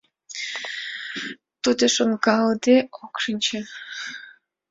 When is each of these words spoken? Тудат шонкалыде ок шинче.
Тудат 1.61 1.91
шонкалыде 1.95 2.77
ок 3.03 3.13
шинче. 3.23 3.59